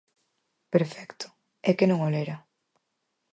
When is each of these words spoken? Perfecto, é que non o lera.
Perfecto, 0.75 1.27
é 1.69 1.71
que 1.77 1.89
non 1.89 1.99
o 2.07 2.09
lera. 2.15 2.37